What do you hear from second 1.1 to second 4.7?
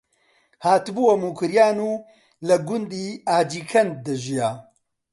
موکریان و لە گوندی ئاجیکەند دەژیا